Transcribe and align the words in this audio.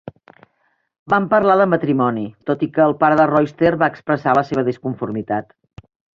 Van 1.13 1.27
parlar 1.33 1.57
de 1.61 1.67
matrimoni, 1.73 2.23
tot 2.51 2.65
i 2.69 2.71
que 2.79 2.81
el 2.87 2.97
pare 3.05 3.19
de 3.21 3.29
Royster 3.33 3.75
va 3.85 3.93
expressar 3.95 4.35
la 4.41 4.47
seva 4.51 4.67
disconformitat. 4.73 5.55